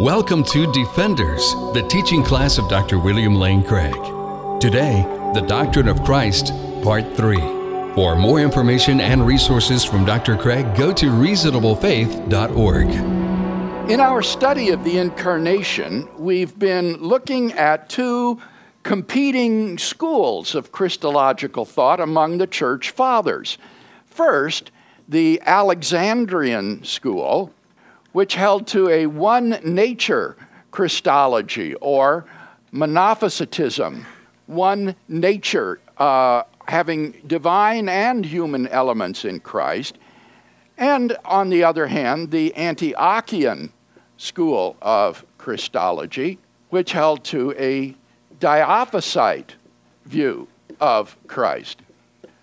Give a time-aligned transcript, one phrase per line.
[0.00, 3.00] Welcome to Defenders, the teaching class of Dr.
[3.00, 3.96] William Lane Craig.
[4.60, 5.02] Today,
[5.34, 6.52] the Doctrine of Christ,
[6.84, 7.36] Part 3.
[7.96, 10.36] For more information and resources from Dr.
[10.36, 13.90] Craig, go to reasonablefaith.org.
[13.90, 18.40] In our study of the Incarnation, we've been looking at two
[18.84, 23.58] competing schools of Christological thought among the church fathers.
[24.06, 24.70] First,
[25.08, 27.52] the Alexandrian school,
[28.12, 30.36] which held to a one nature
[30.70, 32.26] Christology or
[32.72, 34.04] monophysitism,
[34.46, 39.98] one nature uh, having divine and human elements in Christ.
[40.76, 43.70] And on the other hand, the Antiochian
[44.16, 46.38] school of Christology,
[46.70, 47.96] which held to a
[48.38, 49.50] diophysite
[50.04, 50.46] view
[50.80, 51.80] of Christ,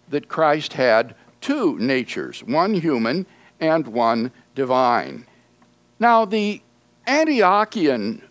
[0.09, 3.25] that Christ had two natures, one human
[3.59, 5.25] and one divine.
[5.99, 6.61] Now, the
[7.07, 8.21] Antiochian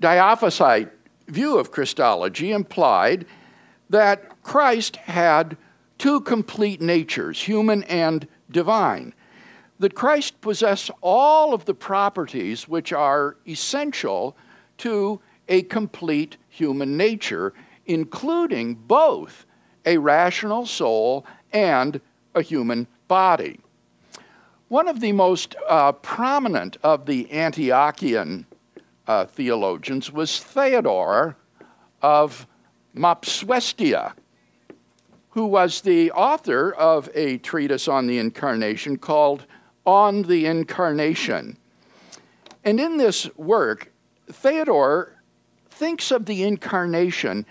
[0.00, 0.90] Diophysite
[1.28, 3.26] view of Christology implied
[3.90, 5.56] that Christ had
[5.98, 9.14] two complete natures, human and divine.
[9.78, 14.36] That Christ possessed all of the properties which are essential
[14.78, 17.52] to a complete human nature,
[17.86, 19.46] including both
[19.84, 22.00] a rational soul and
[22.34, 23.60] a human body.
[24.72, 28.46] One of the most uh, prominent of the Antiochian
[29.06, 31.36] uh, theologians was Theodore
[32.00, 32.46] of
[32.96, 34.14] Mopsuestia,
[35.32, 39.44] who was the author of a treatise on the Incarnation called
[39.84, 41.58] On the Incarnation.
[42.64, 43.92] And in this work,
[44.30, 45.20] Theodore
[45.68, 47.44] thinks of the Incarnation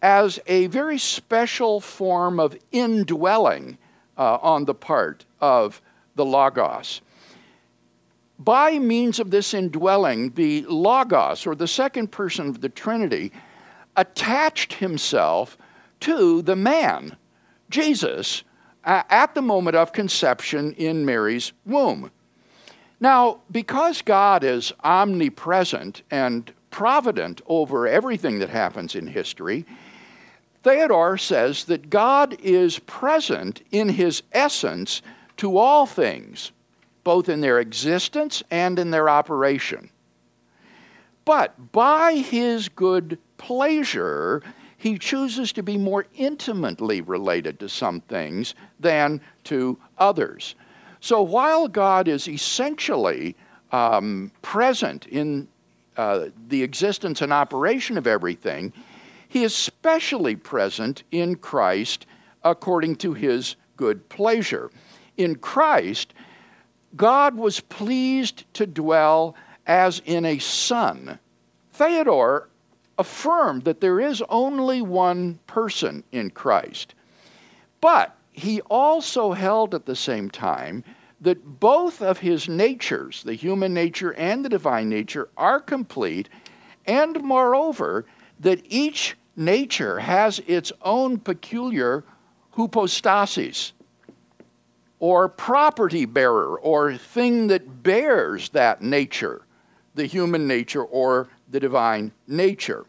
[0.00, 3.78] as a very special form of indwelling
[4.16, 5.82] uh, on the part of
[6.18, 7.00] the Logos.
[8.38, 13.32] By means of this indwelling, the Logos, or the second person of the Trinity,
[13.96, 15.56] attached himself
[16.00, 17.16] to the man,
[17.70, 18.44] Jesus,
[18.84, 22.10] at the moment of conception in Mary's womb.
[23.00, 29.64] Now, because God is omnipresent and provident over everything that happens in history,
[30.62, 35.02] Theodore says that God is present in his essence
[35.38, 36.52] to all things,
[37.04, 39.90] both in their existence and in their operation.
[41.24, 44.42] But by his good pleasure,
[44.76, 50.54] he chooses to be more intimately related to some things than to others.
[51.00, 53.36] So while God is essentially
[53.72, 55.48] um, present in
[55.96, 58.72] uh, the existence and operation of everything,
[59.28, 62.06] he is specially present in Christ
[62.42, 64.70] according to his good pleasure
[65.18, 66.14] in Christ,
[66.96, 69.34] God was pleased to dwell
[69.66, 71.18] as in a son.
[71.72, 72.48] Theodore
[72.96, 76.94] affirmed that there is only one person in Christ.
[77.80, 80.82] But he also held at the same time
[81.20, 86.28] that both of his natures, the human nature and the divine nature, are complete,
[86.86, 88.06] and moreover,
[88.40, 92.04] that each nature has its own peculiar
[92.52, 93.72] hypostasis,
[95.00, 99.42] or property bearer or thing that bears that nature,
[99.94, 102.84] the human nature or the divine nature.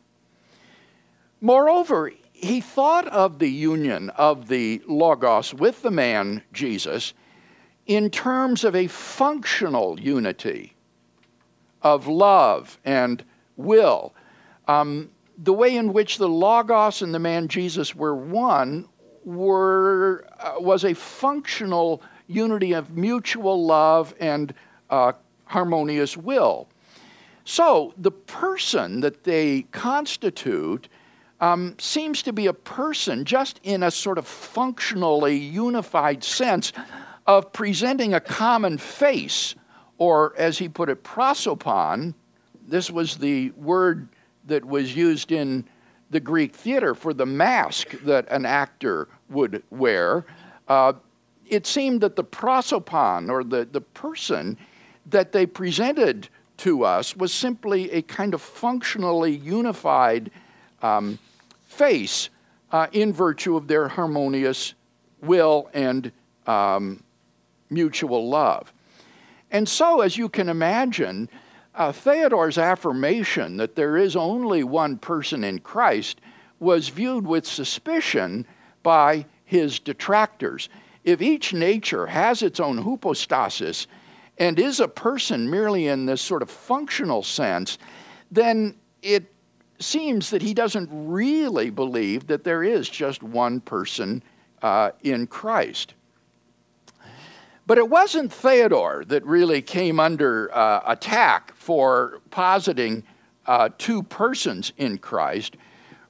[1.42, 7.14] Moreover, he thought of the union of the Logos with the man Jesus
[7.86, 10.75] in terms of a functional unity
[11.81, 13.24] of love and
[13.56, 14.14] will.
[14.68, 18.88] Um, the way in which the Logos and the man Jesus were one
[19.25, 24.53] were, uh, was a functional unity of mutual love and
[24.90, 25.13] uh,
[25.46, 26.68] harmonious will.
[27.44, 30.88] So the person that they constitute
[31.41, 36.74] um, seems to be a person just in a sort of functionally unified sense
[37.25, 39.56] of presenting a common face,
[39.97, 42.13] or as he put it, prosopon.
[42.68, 44.10] This was the word
[44.45, 45.65] that was used in
[46.10, 50.26] the Greek theater for the mask that an actor would wear,
[50.68, 50.94] uh,
[51.48, 54.58] it seemed that the prosopon, or the, the person
[55.06, 60.32] that they presented to us, was simply a kind of functionally unified
[60.82, 61.18] um,
[61.66, 62.30] face
[62.72, 64.74] uh, in virtue of their harmonious
[65.22, 66.12] will and
[66.46, 67.04] um,
[67.70, 68.72] mutual love.
[69.52, 71.30] And so, as you can imagine,
[71.75, 76.19] uh, Theodore's affirmation that there is only one person in Christ
[76.60, 78.45] was viewed with suspicion
[78.83, 80.69] by his detractors.
[81.04, 83.88] If each nature has its own hypostasis
[84.38, 87.77] and is a person merely in this sort of functional sense,
[88.31, 89.31] then it
[89.80, 94.22] seems that he doesn't really believe that there is just one person
[94.62, 95.94] uh, in Christ.
[97.65, 103.04] But it wasn't Theodore that really came under uh, attack for positing
[103.45, 105.56] uh, two persons in Christ.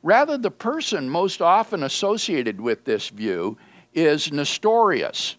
[0.03, 3.57] Rather, the person most often associated with this view
[3.93, 5.35] is Nestorius,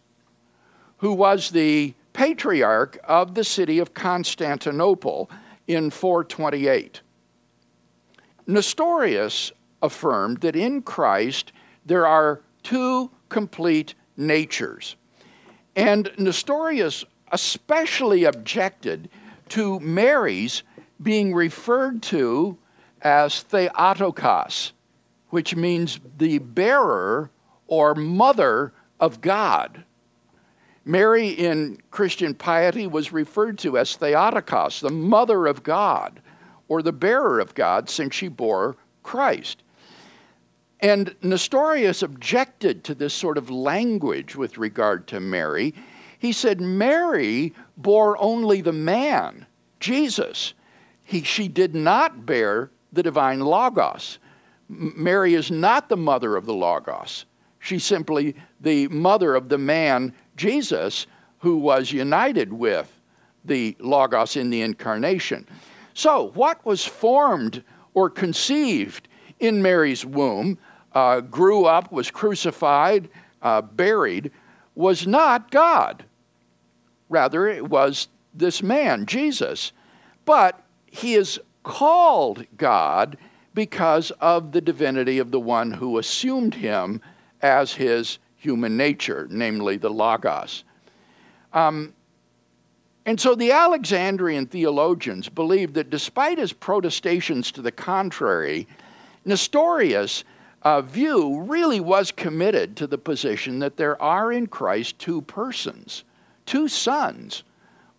[0.99, 5.31] who was the patriarch of the city of Constantinople
[5.67, 7.00] in 428.
[8.46, 11.50] Nestorius affirmed that in Christ
[11.87, 14.96] there are two complete natures.
[15.75, 19.08] And Nestorius especially objected
[19.50, 20.62] to Mary's
[21.02, 22.58] being referred to
[23.02, 24.73] as Theotokos,
[25.29, 27.31] which means the bearer
[27.67, 29.85] or mother of God.
[30.85, 36.20] Mary in Christian piety was referred to as Theotokos, the mother of God,
[36.69, 39.62] or the bearer of God, since she bore Christ.
[40.81, 45.75] And Nestorius objected to this sort of language with regard to Mary.
[46.19, 49.47] He said, Mary bore only the man,
[49.79, 50.55] Jesus.
[51.05, 54.19] He, she did not bear the divine Logos.
[54.69, 57.25] Mary is not the mother of the Logos.
[57.59, 61.06] She's simply the mother of the man, Jesus,
[61.38, 62.93] who was united with
[63.44, 65.47] the Logos in the incarnation.
[65.94, 69.09] So, what was formed or conceived
[69.41, 70.59] in Mary's womb
[70.93, 73.09] uh, grew up, was crucified,
[73.43, 74.31] uh, buried,
[74.75, 76.05] was not God.
[77.11, 79.73] Rather, it was this man, Jesus.
[80.25, 83.19] But he is called God
[83.53, 87.03] because of the divinity of the one who assumed him
[87.43, 90.65] as his human nature, namely the Logos.
[91.53, 91.93] Um,
[93.05, 98.69] and so the Alexandrian theologians believed that despite his protestations to the contrary,
[99.25, 100.25] Nestorius'
[100.62, 106.05] uh, view really was committed to the position that there are in Christ two persons,
[106.50, 107.44] two sons,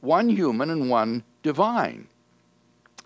[0.01, 2.05] one human and one divine.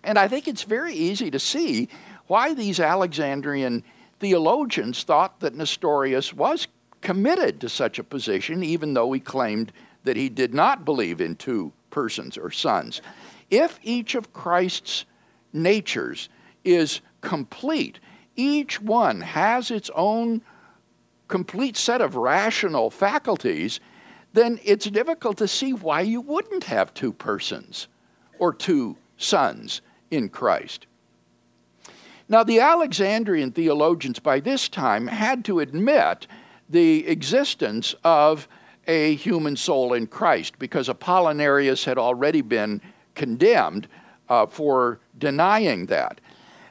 [0.04, 1.88] And I think it's very easy to see
[2.26, 3.84] why these Alexandrian
[4.20, 6.68] theologians thought that Nestorius was
[7.02, 9.72] committed to such a position, even though he claimed
[10.04, 13.04] that he did not believe in two persons or sons.
[13.52, 15.06] If each of Christ's
[15.54, 16.28] natures
[16.64, 18.00] is complete,
[18.36, 20.42] each one has its own
[21.28, 23.80] complete set of rational faculties,
[24.36, 27.88] then it's difficult to see why you wouldn't have two persons
[28.38, 30.88] or two sons in Christ.
[32.28, 36.28] Now, the Alexandrian theologians by this time had to admit
[36.70, 38.48] the existence of
[38.88, 42.82] a human soul in Christ because Apollinarius had already been
[43.14, 43.88] condemned
[44.28, 46.20] uh, for denying that.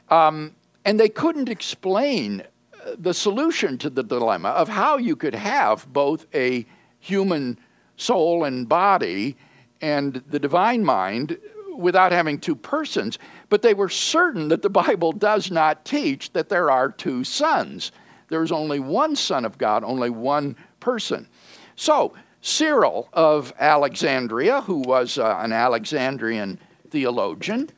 [0.09, 5.33] Um, and they couldn't explain uh, the solution to the dilemma of how you could
[5.33, 6.65] have both a
[7.05, 7.59] human
[7.97, 9.37] soul and body
[9.79, 11.37] and the divine mind
[11.77, 13.19] without having two persons.
[13.49, 17.91] But they were certain that the Bible does not teach that there are two sons.
[18.29, 21.27] There's only one Son of God, only one person.
[21.75, 26.59] So, Cyril of Alexandria, who was uh, an Alexandrian
[26.89, 27.69] theologian,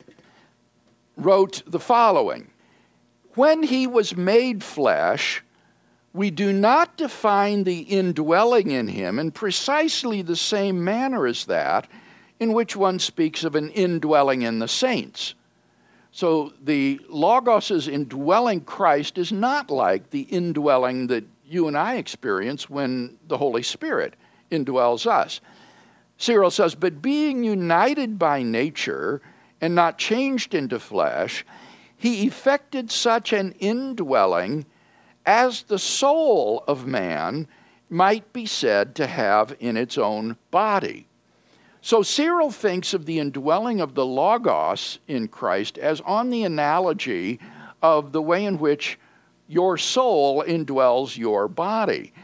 [1.16, 2.50] wrote the following
[3.34, 5.42] When he was made flesh,
[6.12, 11.86] we do not define the indwelling in him in precisely the same manner as that
[12.40, 15.34] in which one speaks of an indwelling in the saints.
[16.10, 22.68] So the Logos' indwelling Christ is not like the indwelling that you and I experience
[22.68, 24.14] when the Holy Spirit
[24.50, 25.40] indwells us.
[26.16, 29.20] Cyril says, But being united by nature
[29.60, 31.44] and not changed into flesh,
[31.96, 34.66] he effected such an indwelling
[35.28, 37.46] as the soul of man
[37.90, 41.06] might be said to have in its own body.
[41.82, 47.40] So Cyril thinks of the indwelling of the Logos in Christ as on the analogy
[47.82, 48.98] of the way in which
[49.46, 52.14] your soul indwells your body.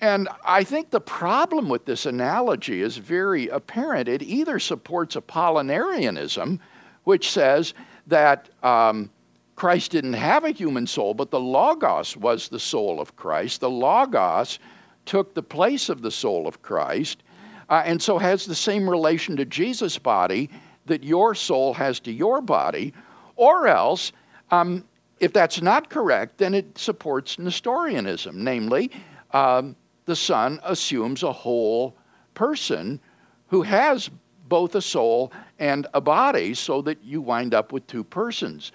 [0.00, 4.08] And I think the problem with this analogy is very apparent.
[4.08, 6.58] It either supports Apollinarianism,
[7.04, 7.74] which says
[8.06, 9.10] that um,
[9.56, 13.60] Christ didn't have a human soul, but the Logos was the soul of Christ.
[13.60, 14.58] The Logos
[15.06, 17.22] took the place of the soul of Christ
[17.68, 20.50] uh, and so has the same relation to Jesus' body
[20.86, 22.92] that your soul has to your body,
[23.34, 24.12] or else,
[24.50, 24.84] um,
[25.18, 28.90] if that's not correct, then it supports Nestorianism, namely,
[29.32, 31.96] um, the Son assumes a whole
[32.34, 33.00] person
[33.48, 34.10] who has
[34.48, 38.70] both a soul and a body so that you wind up with two persons.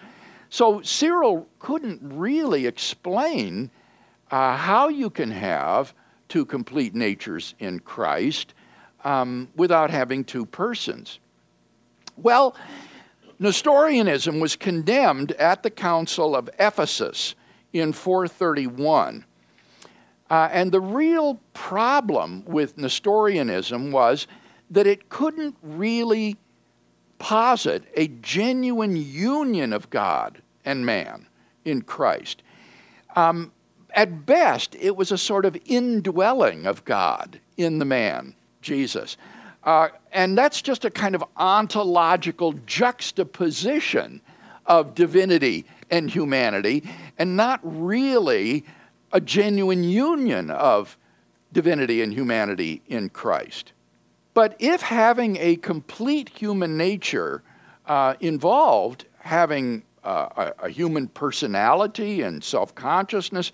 [0.51, 3.71] So Cyril couldn't really explain
[4.29, 5.93] uh, how you can have
[6.27, 8.53] two complete natures in Christ
[9.05, 11.19] um, without having two persons.
[12.17, 12.55] Well,
[13.39, 17.33] Nestorianism was condemned at the Council of Ephesus
[17.71, 19.25] in 431.
[20.29, 24.27] Uh, and the real problem with Nestorianism was
[24.69, 26.35] that it couldn't really
[27.21, 31.27] posit a genuine union of God and man
[31.65, 32.43] in Christ.
[33.15, 33.51] Um,
[33.93, 39.17] at best, it was a sort of indwelling of God in the man, Jesus.
[39.63, 44.21] Uh, and that's just a kind of ontological juxtaposition
[44.65, 46.83] of divinity and humanity,
[47.19, 48.63] and not really
[49.11, 50.97] a genuine union of
[51.51, 53.73] divinity and humanity in Christ.
[54.33, 57.43] But if having a complete human nature
[57.85, 63.51] uh, involved having a, a human personality and self consciousness,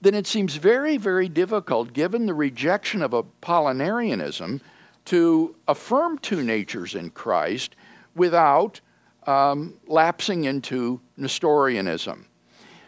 [0.00, 4.60] then it seems very, very difficult, given the rejection of Apollinarianism,
[5.06, 7.76] to affirm two natures in Christ
[8.14, 8.80] without
[9.26, 12.26] um, lapsing into Nestorianism.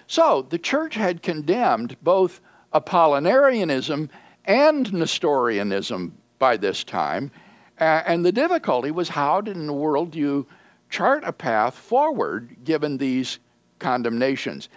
[0.06, 2.40] So the church had condemned both
[2.72, 4.08] Apollinarianism
[4.44, 7.30] and Nestorianism by this time,
[7.78, 10.46] and the difficulty was how in the world do you
[10.94, 13.40] chart a path forward given these
[13.80, 14.68] condemnations?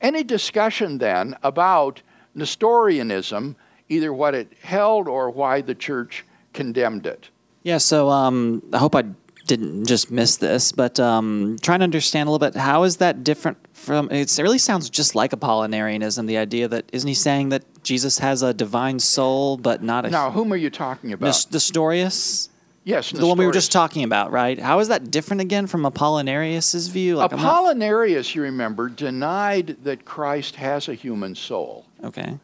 [0.00, 2.02] Any discussion then about
[2.34, 3.54] Nestorianism,
[3.88, 7.30] either what it held or why the church condemned it?
[7.62, 9.04] Yeah, so um, I hope I
[9.46, 13.22] didn't just miss this, but um, trying to understand a little bit how is that
[13.22, 14.10] different from?
[14.10, 16.26] it really sounds just like Apollinarianism.
[16.26, 20.10] The idea that isn't he saying that Jesus has a divine soul, but not a.
[20.10, 21.46] Now, whom are you talking about?
[21.52, 22.48] Nestorius.
[22.90, 24.58] Yes, the one we were just talking about, right?
[24.58, 27.16] How is that different again from Apollinarius's view?
[27.16, 28.34] Like Apollinarius, not...
[28.34, 31.86] you remember, denied that Christ has a human soul.
[32.02, 32.36] Okay.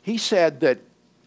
[0.00, 0.78] He said that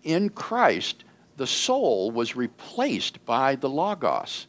[0.03, 1.03] in Christ,
[1.37, 4.47] the soul was replaced by the Logos,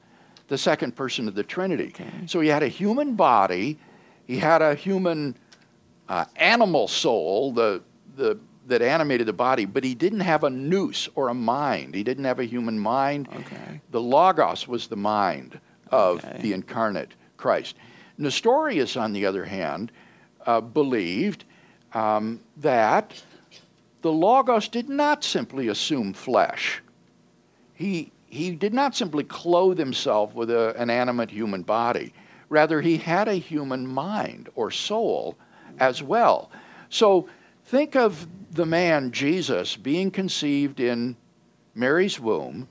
[0.48, 1.88] the second person of the Trinity.
[1.88, 2.10] Okay.
[2.26, 3.78] So he had a human body,
[4.26, 5.36] he had a human
[6.08, 7.82] uh, animal soul, the,
[8.16, 11.94] the that animated the body, but he didn't have a nous or a mind.
[11.94, 13.28] He didn't have a human mind.
[13.34, 13.80] Okay.
[13.90, 16.38] The Logos was the mind of okay.
[16.40, 17.76] the incarnate Christ.
[18.16, 19.92] Nestorius, on the other hand,
[20.46, 21.44] uh, believed
[21.92, 23.22] um, that
[24.02, 26.82] the Logos did not simply assume flesh.
[27.74, 32.12] He, he did not simply clothe himself with a, an animate human body.
[32.48, 35.36] Rather, he had a human mind or soul
[35.78, 36.50] as well.
[36.88, 37.28] So
[37.74, 41.16] think of the man, Jesus, being conceived in
[41.74, 42.68] Mary's womb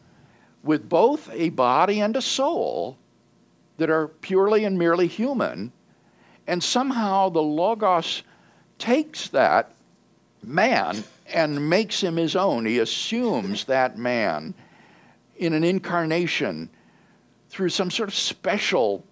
[0.64, 2.98] with both a body and a soul
[3.76, 5.74] that are purely and merely human,
[6.48, 8.24] and somehow the Logos
[8.80, 9.74] takes that
[10.42, 12.66] man and makes him his own.
[12.66, 14.54] He assumes that man
[15.36, 16.70] in an incarnation
[17.50, 19.04] through some sort of special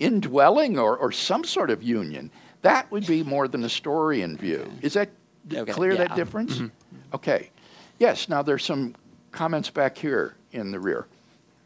[0.00, 2.32] indwelling or, or some sort of union.
[2.62, 4.68] That would be more the Nestorian view.
[4.82, 5.10] Is that
[5.52, 5.72] okay.
[5.72, 5.98] clear yeah.
[5.98, 6.54] that difference?
[6.54, 7.14] Mm-hmm.
[7.14, 7.50] Okay.
[7.98, 8.94] Yes, now there's some
[9.32, 11.06] comments back here in the rear.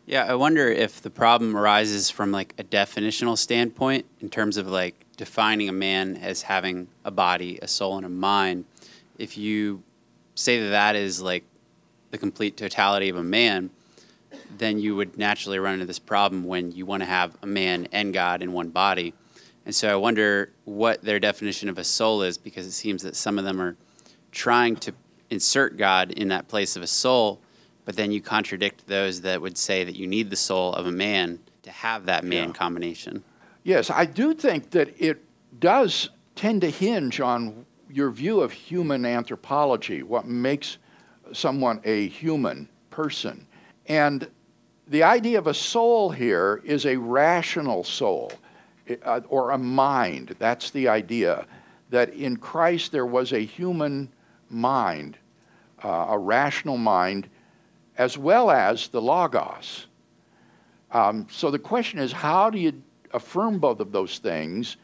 [0.07, 4.67] Yeah, I wonder if the problem arises from like a definitional standpoint in terms of
[4.67, 8.65] like defining a man as having a body, a soul, and a mind.
[9.19, 9.83] If you
[10.35, 11.45] say that that is like
[12.11, 13.71] the complete totality of a man,
[14.57, 17.87] then you would naturally run into this problem when you want to have a man
[17.93, 19.15] and God in one body.
[19.71, 23.15] And so I wonder what their definition of a soul is because it seems that
[23.15, 23.77] some of them are
[24.33, 24.93] trying to
[25.31, 27.41] insert God in that place of a soul,
[27.85, 30.91] but then you contradict those that would say that you need the soul of a
[30.91, 32.53] man to have that man yeah.
[32.53, 33.23] combination.
[33.62, 35.23] Yes, I do think that it
[35.61, 40.79] does tend to hinge on your view of human anthropology, what makes
[41.33, 43.47] someone a human person.
[43.87, 44.29] And
[44.89, 48.33] the idea of a soul here is a rational soul
[49.28, 50.35] or a mind.
[50.38, 51.47] That's the idea
[51.90, 54.11] that in Christ there was a human
[54.49, 55.18] mind,
[55.85, 57.28] uh, a rational mind,
[57.99, 59.87] as well as the Logos.
[60.92, 62.82] Um, so the question is how do you
[63.12, 64.76] affirm both of those things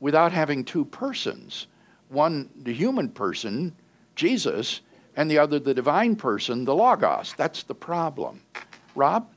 [0.00, 1.66] without having two persons?
[2.08, 3.74] One, the human person,
[4.16, 4.80] Jesus,
[5.16, 7.34] and the other, the divine person, the Logos.
[7.36, 8.40] That's the problem.
[8.94, 9.28] Rob?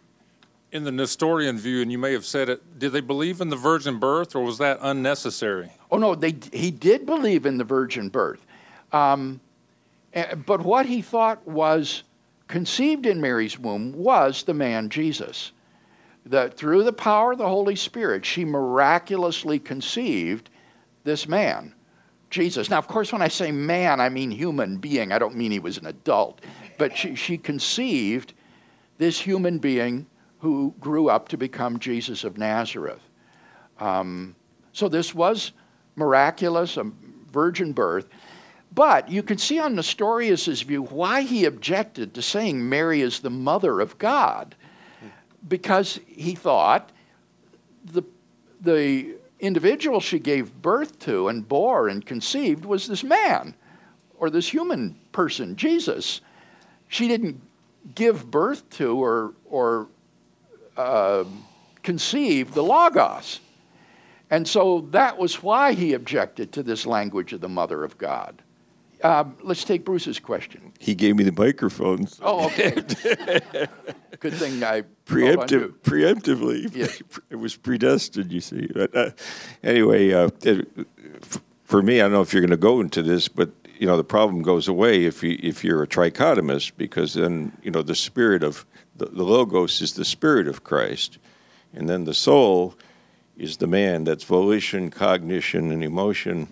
[0.74, 3.56] In the Nestorian view, and you may have said it, did they believe in the
[3.56, 5.72] virgin birth, or was that unnecessary?
[5.92, 8.44] Oh no, they he did believe in the virgin birth,
[8.92, 9.40] um,
[10.14, 12.04] eh, but what he thought was
[12.48, 15.52] conceived in Mary's womb was the man Jesus.
[16.26, 20.50] that through the power of the Holy Spirit, she miraculously conceived
[21.04, 21.74] this man,
[22.30, 22.70] Jesus.
[22.70, 25.12] Now, of course, when I say man, I mean human being.
[25.12, 26.40] I don't mean he was an adult.
[26.78, 28.34] But she, she conceived
[28.98, 30.08] this human being
[30.44, 33.00] who grew up to become Jesus of Nazareth.
[33.80, 34.36] Um,
[34.74, 35.54] so this was
[35.96, 36.92] miraculous, a
[37.32, 38.10] virgin birth.
[38.76, 43.30] But you can see on Nestorius' view why he objected to saying Mary is the
[43.30, 44.54] mother of God.
[45.48, 46.92] Because he thought
[47.86, 48.04] the,
[48.60, 53.56] the individual she gave birth to and bore and conceived was this man
[54.18, 56.20] or this human person, Jesus.
[56.90, 57.42] She didn't
[57.96, 59.88] give birth to or, or
[60.78, 61.24] uh,
[61.84, 63.40] conceive the Logos.
[64.30, 68.42] And so that was why he objected to this language of the Mother of God.
[69.04, 70.72] Um, let's take Bruce's question.
[70.80, 72.08] He gave me the microphone.
[72.22, 72.72] Oh, okay.
[74.20, 76.74] Good thing I preemptive, preemptively.
[76.74, 77.04] Yes.
[77.30, 78.68] It was predestined, you see.
[78.74, 79.12] But uh,
[79.62, 80.68] anyway, uh, it,
[81.64, 83.98] for me, I don't know if you're going to go into this, but you know
[83.98, 87.96] the problem goes away if you if you're a trichotomist because then you know the
[87.96, 88.66] spirit of
[88.96, 91.18] the, the logos is the spirit of Christ,
[91.74, 92.76] and then the soul
[93.38, 94.04] is the man.
[94.04, 96.48] That's volition, cognition, and emotion.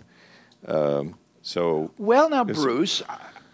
[0.66, 3.02] Um, so Well, now, Bruce,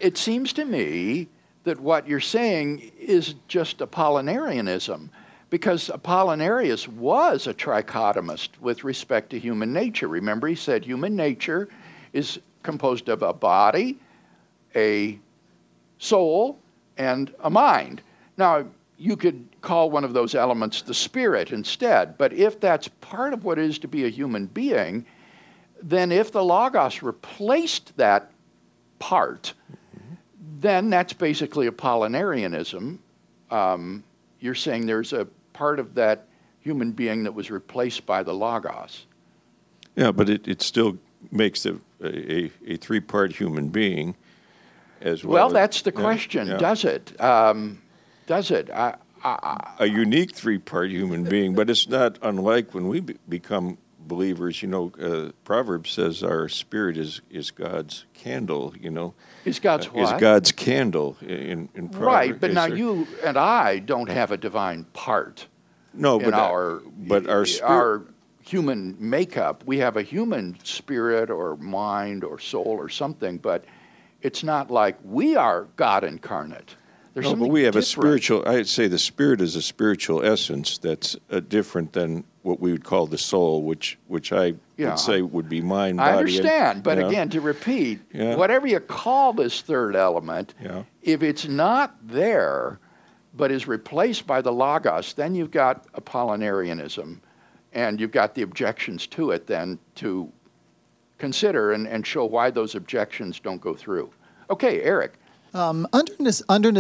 [0.00, 1.28] it seems to me
[1.64, 5.10] that what you're saying is just Apollinarianism,
[5.50, 10.08] because Apollinarius was a trichotomist with respect to human nature.
[10.08, 11.68] Remember, he said human nature
[12.12, 13.98] is composed of a body,
[14.74, 15.18] a
[15.98, 16.58] soul,
[16.96, 18.02] and a mind.
[18.36, 18.66] Now,
[18.98, 23.44] you could call one of those elements the spirit instead, but if that's part of
[23.44, 25.06] what it is to be a human being,
[25.80, 28.32] then if the Logos replaced that
[28.98, 29.54] part,
[30.60, 32.98] then that's basically Apollinarianism.
[33.50, 34.02] Um,
[34.40, 36.26] you're saying there's a part of that
[36.60, 39.06] human being that was replaced by the Logos.
[39.94, 40.98] Yeah, but it, it still
[41.30, 44.16] makes a, a, a three part human being
[45.00, 45.34] as well.
[45.34, 46.56] Well, as- that's the yeah, question, yeah.
[46.56, 47.20] does it?
[47.20, 47.80] Um,
[48.28, 48.70] does it?
[48.70, 53.16] I, I, A unique three part human being, but it's not unlike when we be-
[53.28, 54.62] become believers.
[54.62, 59.14] You know, uh, Proverbs says our spirit is, is God's candle, you know.
[59.44, 60.14] is God's Uh, what?
[60.14, 61.98] Is God's candle in, in Proverbs.
[62.06, 65.48] right, but Is now there- you and I don't have a divine part.
[65.92, 68.02] no, in but our but our spirit, our
[68.42, 69.64] human makeup.
[69.66, 73.64] We have a human spirit or mind or soul or something, but
[74.22, 76.76] it's not like we are God incarnate.
[77.20, 78.44] There's No, but we have a spiritual.
[78.46, 82.84] I'd say the spirit is a spiritual essence that's uh, different than what we would
[82.84, 84.90] call the soul, which which I Yeah.
[84.90, 86.06] would say would be mind, body.
[86.08, 87.08] I and- understand, but know?
[87.08, 88.36] again, to repeat, Yeah.
[88.36, 90.84] whatever you call this third element, Yeah.
[91.02, 92.78] if it's not there,
[93.34, 97.18] but is replaced by the logos, then you've got Apollinarianism,
[97.72, 100.30] and you've got the objections to it then to
[101.18, 104.08] consider and, and show why those objections don't go through.
[104.50, 105.17] Okay, Eric.
[105.54, 106.12] Um, under,
[106.48, 106.72] under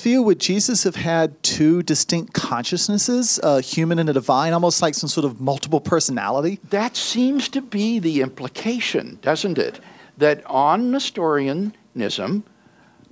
[0.00, 4.94] view, would Jesus have had two distinct consciousnesses, a human and a divine, almost like
[4.94, 6.60] some sort of multiple personality?
[6.70, 9.80] That seems to be the implication, doesn't it?
[10.18, 12.44] That on Nestorianism,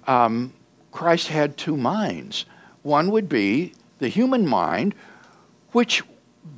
[0.06, 0.52] um,
[0.92, 2.46] Christ had two minds.
[2.82, 4.94] One would be the human mind,
[5.72, 6.02] which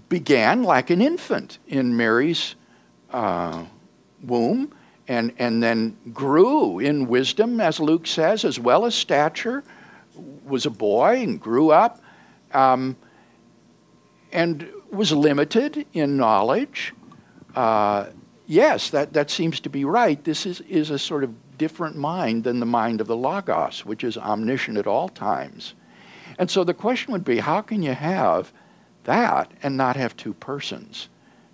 [0.08, 2.54] began like an infant in Mary's
[3.12, 3.64] uh,
[4.22, 4.72] womb
[5.08, 9.62] and, and then grew in wisdom, as Luke says, as well as stature,
[10.44, 12.00] was a boy and grew up,
[12.52, 12.96] um,
[14.32, 16.92] and was limited in knowledge.
[17.54, 18.06] Uh,
[18.46, 20.22] yes, that, that seems to be right.
[20.24, 24.04] This is, is a sort of different mind than the mind of the Logos, which
[24.04, 25.74] is omniscient at all times.
[26.38, 28.52] And so the question would be how can you have
[29.04, 31.08] that and not have two persons?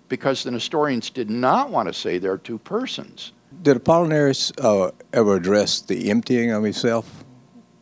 [0.09, 3.31] Because the Nestorians did not want to say there are two persons.
[3.61, 7.23] Did Apollinaris uh, ever address the emptying of himself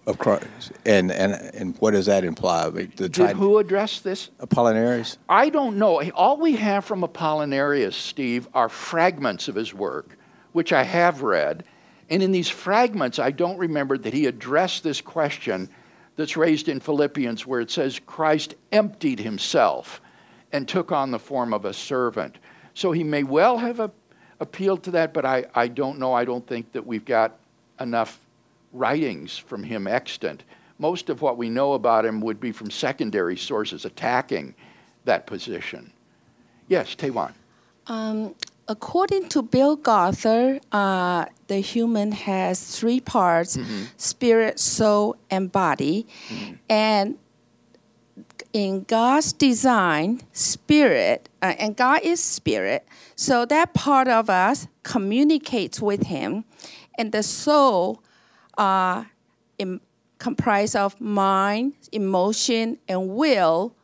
[0.06, 0.72] of Christ?
[0.86, 2.70] And and and what does that imply?
[2.70, 4.30] The Did who address this?
[4.40, 5.18] Apollinaris?
[5.30, 6.02] I don't know.
[6.12, 10.18] All we have from Apollinaris, Steve, are fragments of his work,
[10.52, 11.64] which I have read.
[12.10, 15.70] And in these fragments, I don't remember that he addressed this question
[16.18, 20.02] that's raised in Philippians, where it says, Christ emptied himself
[20.52, 22.38] and took on the form of a servant.
[22.74, 23.92] So he may well have a,
[24.42, 26.14] appealed to that, but I, I don't know.
[26.14, 27.38] I don't think that we've got
[27.80, 28.20] enough
[28.74, 30.44] writings from him extant.
[30.80, 34.56] Most of what we know about him would be from secondary sources attacking
[35.06, 35.94] that position.
[36.68, 37.36] Yes, Taiwan.
[37.86, 38.34] Um,
[38.68, 43.84] according to Bill Gothard, uh, the human has three parts mm-hmm.
[43.98, 46.08] spirit, soul, and body.
[46.30, 46.54] Mm-hmm.
[46.68, 47.18] And
[48.54, 55.82] in God's design, spirit, uh, and God is spirit, so that part of us communicates
[55.82, 56.46] with Him,
[56.98, 58.04] and the soul
[58.58, 59.06] uh,
[59.58, 59.82] im-
[60.20, 63.76] comprised of mind, emotion, and will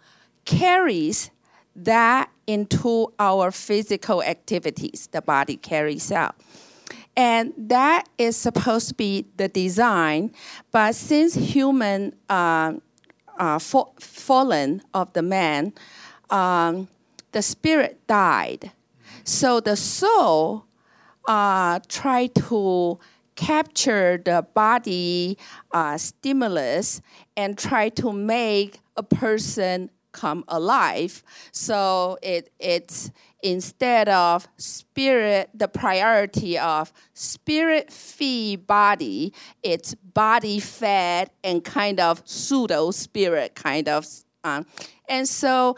[0.45, 1.31] carries
[1.75, 6.35] that into our physical activities the body carries out.
[7.15, 10.31] And that is supposed to be the design,
[10.71, 12.73] but since human uh,
[13.37, 15.73] uh, fa- fallen of the man,
[16.29, 16.87] um,
[17.31, 18.71] the spirit died.
[19.23, 20.65] So the soul
[21.27, 22.99] uh, tried to
[23.35, 25.37] capture the body
[25.71, 27.01] uh, stimulus
[27.35, 31.23] and try to make a person come alive.
[31.51, 33.11] So it it's
[33.43, 42.21] instead of spirit, the priority of spirit feed body, it's body fed and kind of
[42.25, 44.05] pseudo spirit kind of.
[44.43, 44.65] Um,
[45.07, 45.77] and so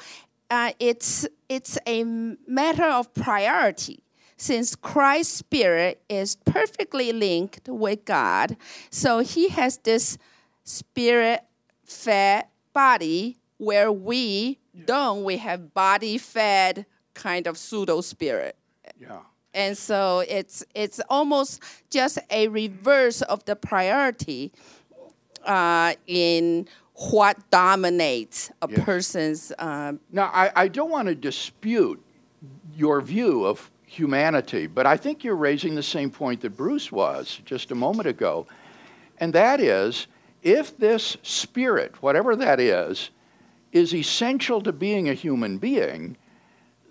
[0.50, 4.04] uh, it's it's a matter of priority
[4.38, 8.56] since Christ's spirit is perfectly linked with God,
[8.89, 10.17] so he has this
[10.63, 11.41] spirit
[11.84, 18.56] fed body where we don't, we have body fed kind of pseudo spirit.
[19.00, 19.19] Yeah.
[19.54, 24.52] And so it's it's almost just a reverse of the priority
[25.45, 26.67] uh, in
[27.12, 28.86] what dominates a Yes.
[28.86, 32.04] person's uh, Now, I, I don't want to dispute
[32.76, 37.39] your view of humanity, but I think you're raising the same point that Bruce was
[37.45, 38.45] just a moment ago.
[39.17, 40.08] And that is
[40.43, 43.10] if this spirit, whatever that is,
[43.72, 46.17] is essential to being a human being,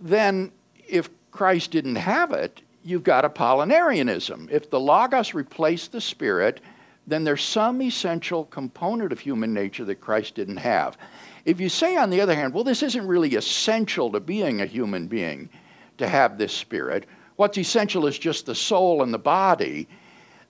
[0.01, 0.53] then
[0.87, 4.51] if Christ didn't have it, you've got Apollinarianism.
[4.51, 6.61] If the Logos replaced the Spirit,
[7.07, 10.99] then there's some essential component of human nature that Christ didn't have.
[11.45, 14.67] If you say, on the other hand, well, this isn't really essential to being a
[14.67, 15.49] human being
[15.97, 17.07] to have this Spirit,
[17.37, 19.89] what's essential is just the soul and the body,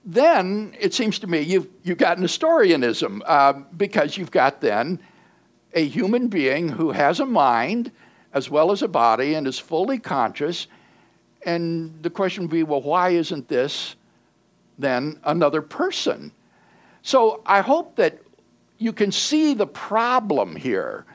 [0.05, 4.99] then it seems to me you've, you've got Nestorianism uh, because you've got then
[5.73, 7.91] a human being who has a mind
[8.33, 10.67] as well as a body and is fully conscious.
[11.45, 13.95] And the question would be well, why isn't this
[14.77, 16.31] then another person?
[17.01, 18.19] So I hope that
[18.77, 21.05] you can see the problem here.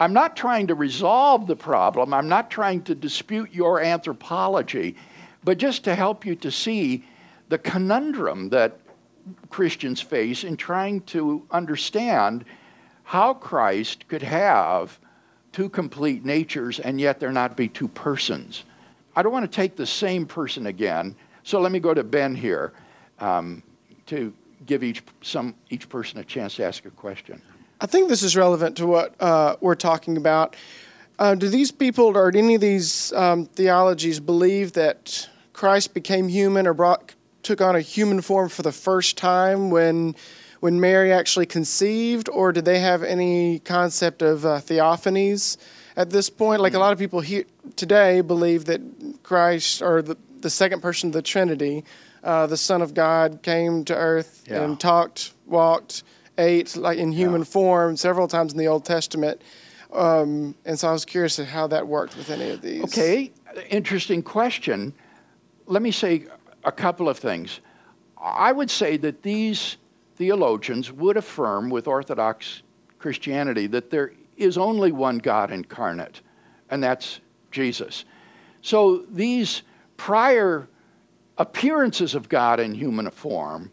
[0.00, 4.96] I'm not trying to resolve the problem, I'm not trying to dispute your anthropology,
[5.44, 7.04] but just to help you to see
[7.48, 8.80] the conundrum that
[9.50, 12.44] Christians face in trying to understand
[13.04, 14.98] how Christ could have
[15.54, 18.64] two complete natures and yet there not be two persons.
[19.14, 21.14] I don't want to take the same person again,
[21.44, 22.72] so let me go to Ben here
[23.20, 23.62] um,
[24.06, 24.34] to
[24.66, 27.40] give each, some, each person a chance to ask a question.
[27.80, 30.56] I think this is relevant to what uh, we're talking about.
[31.20, 36.66] Uh, do these people or any of these um, theologies believe that Christ became human
[36.66, 37.14] or brought
[37.44, 40.16] took on a human form for the first time when
[40.64, 45.58] when Mary actually conceived, or did they have any concept of uh, theophanies
[45.94, 46.62] at this point?
[46.62, 47.44] Like a lot of people here
[47.76, 48.80] today believe that
[49.22, 51.84] Christ or the, the second person of the Trinity,
[52.22, 54.62] uh, the Son of God, came to earth Yeah.
[54.62, 56.02] and talked, walked,
[56.38, 57.56] ate like in human Yeah.
[57.56, 59.42] form several times in the Old Testament.
[59.92, 62.84] Um, and so I was curious at how that worked with any of these.
[62.84, 63.32] Okay,
[63.68, 64.94] interesting question.
[65.66, 66.24] Let me say
[66.64, 67.60] a couple of things.
[68.18, 69.76] I would say that these
[70.16, 72.62] theologians would affirm with Orthodox
[72.98, 76.20] Christianity that there is only one God incarnate,
[76.70, 78.04] and that's Jesus.
[78.62, 79.62] So these
[79.96, 80.68] prior
[81.38, 83.70] appearances of God in human form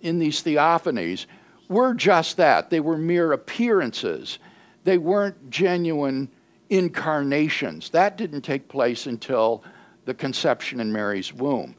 [0.00, 1.26] in these theophanies
[1.68, 2.70] were just that.
[2.70, 4.38] They were mere appearances.
[4.84, 6.28] They weren't genuine
[6.70, 7.90] incarnations.
[7.90, 9.64] That didn't take place until
[10.04, 11.74] the conception in Mary's womb.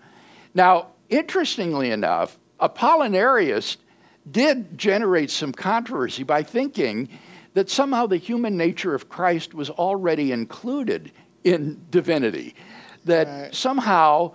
[0.54, 3.78] Now, interestingly enough, Apollinarius
[4.32, 7.10] did generate some controversy by thinking
[7.54, 11.12] that somehow the human nature of Christ was already included
[11.44, 12.56] in divinity.
[13.06, 13.56] That Right.
[13.56, 14.34] somehow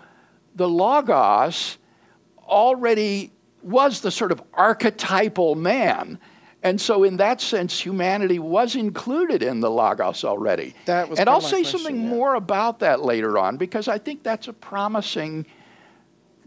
[0.56, 1.78] the Logos
[2.48, 6.18] already was the sort of archetypal man.
[6.64, 10.74] And so, in that sense, humanity was included in the Logos already.
[10.86, 12.08] That was and I'll say question, something yeah.
[12.08, 15.44] more about that later on because I think that's a promising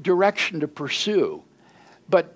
[0.01, 1.43] direction to pursue.
[2.09, 2.33] But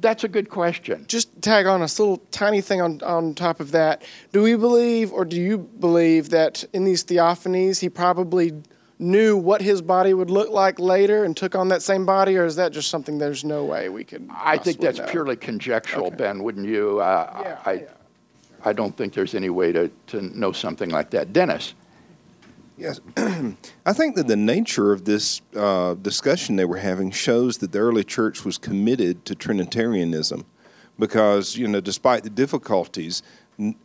[0.00, 1.04] that's a good question.
[1.08, 4.02] just tag on a little tiny thing on, on top of that.
[4.32, 8.52] Do we believe, or do you believe, that in these theophanies he probably
[8.98, 12.44] knew what his body would look like later and took on that same body, or
[12.44, 14.28] is that just something there's no way we could?
[14.30, 15.06] I think that's know?
[15.06, 16.16] purely conjectural, Okay.
[16.16, 17.00] Ben, wouldn't you?
[17.00, 17.88] Uh, Yeah, I, yeah.
[18.62, 21.32] I don't think there's any way to, to know something like that.
[21.32, 21.74] Dennis.
[22.80, 23.00] Yes.
[23.84, 27.78] I think that the nature of this uh, discussion they were having shows that the
[27.78, 30.46] early church was committed to Trinitarianism
[30.98, 33.22] because, you know, despite the difficulties,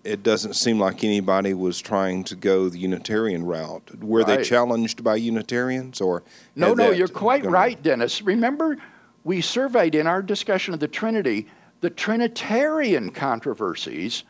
[0.05, 4.01] it doesn't seem like anybody was trying to go the Unitarian route.
[4.01, 4.37] Were right.
[4.37, 6.23] they challenged by Unitarians or?
[6.55, 8.21] No, no, you're quite right, Dennis.
[8.21, 8.77] Remember,
[9.25, 11.47] we surveyed in our discussion of the Trinity
[11.81, 14.23] the Trinitarian controversies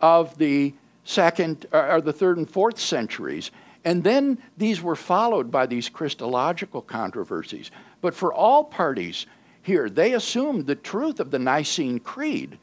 [0.00, 3.50] of the second uh, or the third and fourth centuries.
[3.84, 7.70] And then these were followed by these Christological controversies.
[8.00, 9.26] But for all parties
[9.62, 12.58] here, they assumed the truth of the Nicene Creed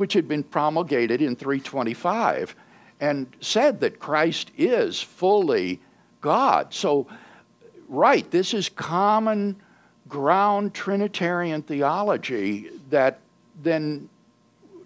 [0.00, 2.56] which had been promulgated in 325
[3.00, 5.78] and said that Christ is fully
[6.22, 6.72] God.
[6.72, 7.06] So,
[7.86, 9.56] right, this is common
[10.08, 13.20] ground Trinitarian theology that
[13.62, 14.08] then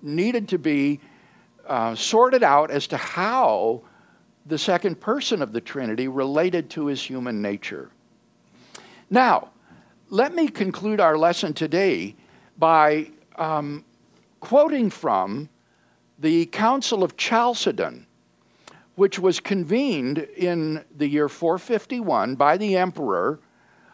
[0.02, 0.98] needed to be
[1.68, 3.82] uh, sorted out as to how
[4.46, 7.90] the second person of the Trinity related to his human nature.
[9.10, 9.50] Now,
[10.10, 12.14] let me conclude our lesson today
[12.58, 13.84] by um,
[14.40, 15.48] quoting from
[16.18, 18.06] the Council of Chalcedon,
[18.96, 23.40] which was convened in the year 451 by the emperor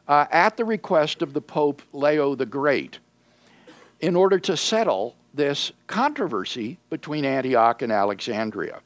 [0.08, 2.98] uh, at the request of the Pope Leo the Great
[4.00, 8.80] in order to settle this controversy between Antioch and Alexandria.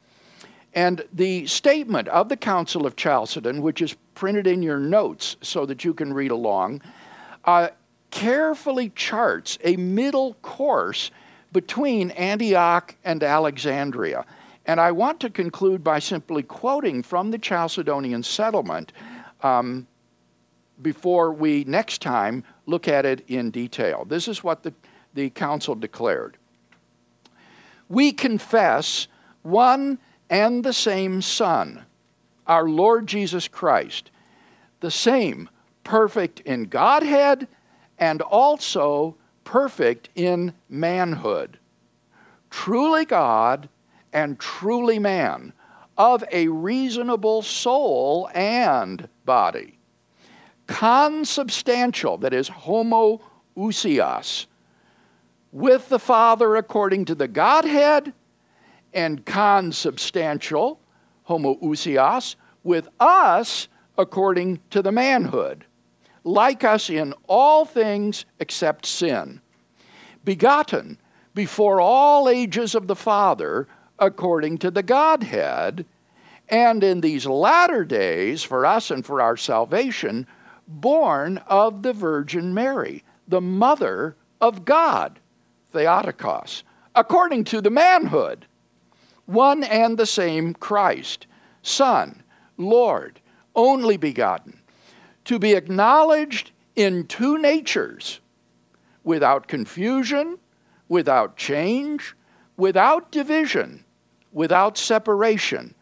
[0.75, 5.65] And the statement of the Council of Chalcedon, which is printed in your notes so
[5.67, 6.83] that you can read along,
[7.45, 7.69] uh,
[8.11, 11.13] carefully charts a middle course
[11.53, 14.27] between Antioch and Alexandria.
[14.67, 18.93] And I want to conclude by simply quoting from the Chalcedonian settlement
[19.43, 19.87] um,
[20.83, 24.05] before we next time look at it in detail.
[24.05, 24.73] This is what the,
[25.13, 26.37] the council declared.
[27.89, 29.07] We confess
[29.43, 29.99] one
[30.31, 31.85] and the same Son,
[32.47, 34.11] our Lord Jesus Christ,
[34.81, 35.49] the same
[35.83, 37.47] perfect in Godhead
[37.99, 41.59] and also perfect in manhood,
[42.51, 43.69] truly God
[44.13, 45.53] and truly man,
[45.97, 49.79] of a reasonable soul and body,
[50.67, 54.47] consubstantial, that is, homoousios,
[55.53, 58.13] with the Father according to the Godhead,
[58.95, 60.81] and consubstantial,
[61.29, 65.67] homoousios, with us according to the manhood
[66.25, 69.41] like us in all things except sin,
[70.25, 70.99] begotten
[71.35, 75.85] before all ages of the Father, according to the Godhead,
[76.49, 80.27] and in these latter days, for us and for our salvation,
[80.67, 85.19] born of the Virgin Mary, the mother of God,
[85.73, 86.63] Theotokos,
[86.95, 88.47] according to the manhood,
[89.27, 91.27] one and the same Christ,
[91.63, 92.23] Son,
[92.57, 93.21] Lord,
[93.55, 94.61] only begotten
[95.25, 98.21] to be acknowledged in two natures
[99.03, 100.39] without confusion,
[100.89, 102.15] without change,
[102.57, 103.85] without division,
[104.33, 105.75] without separation.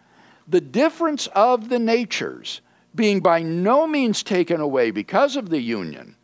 [0.46, 2.61] The difference of the natures
[2.94, 6.16] being by no means taken away because of the union,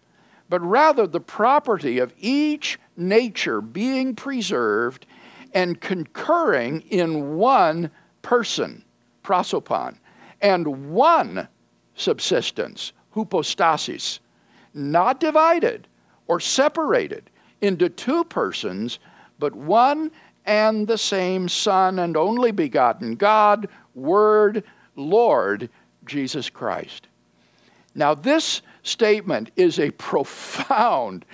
[0.49, 5.07] but rather the property of each nature being preserved
[5.55, 7.91] and concurring in one
[8.23, 8.85] person,
[9.23, 9.97] prosopon,
[10.41, 11.49] and one
[11.95, 14.21] subsistence, hypostasis,
[14.75, 15.87] not divided
[16.27, 17.31] or separated
[17.61, 18.99] into two persons,
[19.39, 20.11] but one
[20.45, 24.65] and the same Son and only begotten God, Word,
[24.97, 25.69] Lord,
[26.07, 27.07] Jesus Christ.
[27.95, 31.25] Now, this statement is a profound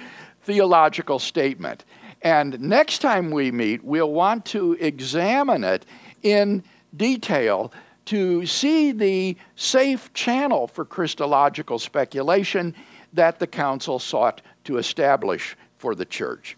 [0.42, 1.84] theological statement.
[2.24, 5.84] And next time we meet, we'll want to examine it
[6.22, 6.64] in
[6.96, 7.70] detail
[8.06, 12.74] to see the safe channel for Christological speculation
[13.12, 16.56] that the council sought to establish for the church.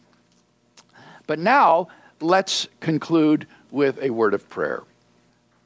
[1.26, 1.88] But now,
[2.20, 4.84] let's conclude with a word of prayer.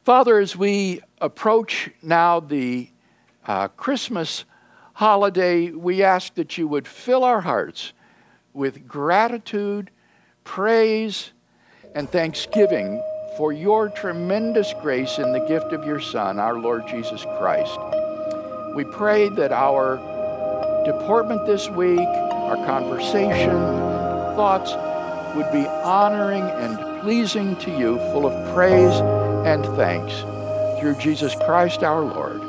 [0.04, 2.88] Father, as we approach now the
[3.46, 4.46] uh, Christmas
[4.94, 7.92] holiday, we ask that you would fill our hearts
[8.52, 9.90] with gratitude,
[10.44, 11.32] praise,
[11.94, 13.02] and thanksgiving
[13.36, 17.78] for your tremendous grace in the gift of your Son, our Lord Jesus Christ.
[18.74, 19.96] We pray that our
[20.84, 23.50] deportment this week, our conversation,
[24.36, 24.72] thoughts
[25.36, 29.00] would be honoring and pleasing to you, full of praise
[29.46, 30.14] and thanks.
[30.80, 32.40] Through Jesus Christ our Lord.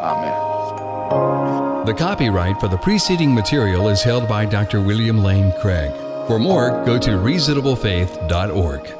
[0.00, 1.59] Amen.
[1.86, 4.82] The copyright for the preceding material is held by Dr.
[4.82, 5.90] William Lane Craig.
[6.26, 8.99] For more, go to reasonablefaith.org.